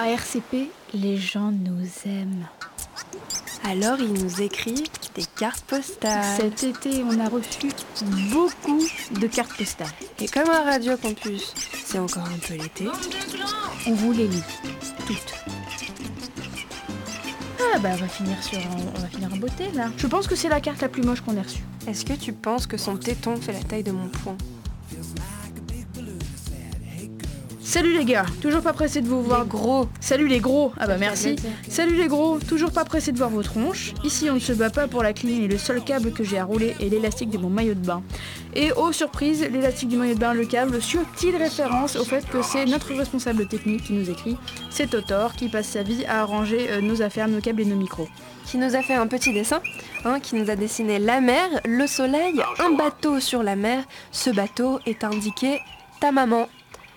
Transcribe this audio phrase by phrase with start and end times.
[0.00, 2.46] À RCP, les gens nous aiment.
[3.64, 4.84] Alors il nous écrit
[5.16, 6.36] des cartes postales.
[6.36, 7.68] Cet été, on a reçu
[8.30, 8.80] beaucoup
[9.10, 9.88] de cartes postales.
[10.20, 11.52] Et comme à Radio Campus,
[11.84, 12.86] c'est encore un peu l'été.
[13.88, 14.44] On vous les lit
[15.04, 15.34] toutes.
[17.74, 18.60] Ah bah on va finir sur
[18.96, 19.90] on va finir en beauté là.
[19.96, 21.64] Je pense que c'est la carte la plus moche qu'on ait reçue.
[21.88, 24.36] Est-ce que tu penses que son téton fait la taille de mon poing?
[27.68, 29.88] Salut les gars, toujours pas pressé de vous voir gros.
[30.00, 31.36] Salut les gros, ah bah merci.
[31.68, 33.92] Salut les gros, toujours pas pressé de voir vos tronches.
[34.04, 36.38] Ici on ne se bat pas pour la clim et le seul câble que j'ai
[36.38, 38.02] à rouler est l'élastique de mon maillot de bain.
[38.54, 42.40] Et oh surprise, l'élastique du maillot de bain, le câble, subtile référence au fait que
[42.40, 44.38] c'est notre responsable technique qui nous écrit,
[44.70, 47.76] c'est Totor qui passe sa vie à arranger euh, nos affaires, nos câbles et nos
[47.76, 48.08] micros.
[48.46, 49.60] Qui nous a fait un petit dessin,
[50.06, 53.84] hein, qui nous a dessiné la mer, le soleil, un bateau sur la mer.
[54.10, 55.60] Ce bateau est indiqué
[56.00, 56.48] ta maman.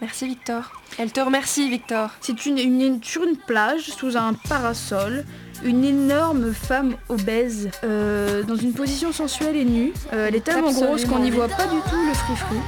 [0.00, 0.72] Merci Victor.
[0.98, 2.10] Elle te remercie Victor.
[2.20, 5.24] C'est une, une- sur une plage, sous un parasol,
[5.64, 9.92] une énorme femme obèse, euh, dans une position sensuelle et nue.
[10.12, 10.90] Euh, elle est tellement Absolument.
[10.92, 12.60] grosse qu'on n'y voit pas du tout le free-free.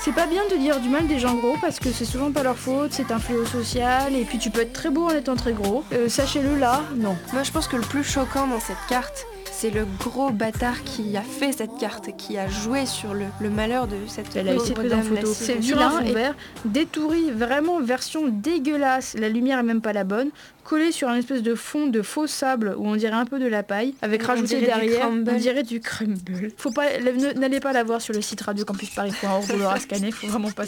[0.00, 2.42] C'est pas bien de dire du mal des gens gros parce que c'est souvent pas
[2.42, 5.36] leur faute, c'est un fléau social et puis tu peux être très beau en étant
[5.36, 5.84] très gros.
[5.92, 7.16] Euh, Sachez-le là, non.
[7.32, 9.26] Moi je pense que le plus choquant dans cette carte,
[9.60, 13.50] c'est le gros bâtard qui a fait cette carte, qui a joué sur le, le
[13.50, 15.34] malheur de cette Elle a essayé de en photo.
[15.34, 16.36] C'est vilain fond et vert.
[16.64, 19.16] détouré, vraiment version dégueulasse.
[19.18, 20.30] La lumière est même pas la bonne.
[20.62, 23.48] Collé sur un espèce de fond de faux sable où on dirait un peu de
[23.48, 26.52] la paille, avec rajouté du derrière, on dirait du crumble.
[26.56, 26.86] Faut pas,
[27.34, 30.12] n'allez pas la voir sur le site radiocampusparis.org, vous l'aura scanné.
[30.12, 30.66] Faut vraiment pas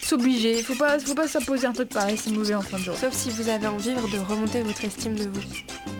[0.00, 0.62] s'obliger.
[0.64, 3.00] Faut pas, faut pas s'imposer un truc pareil, c'est mauvais en fin de journée.
[3.00, 5.93] Sauf si vous avez envie de remonter votre estime de vous.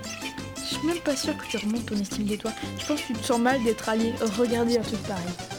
[0.85, 2.53] Même pas sûre que tu remontes ton estime de toi.
[2.79, 5.54] Je pense que tu te sens mal d'être allé regarder un truc pareil.